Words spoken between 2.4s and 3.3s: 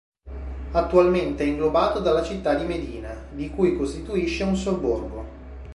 di Medina,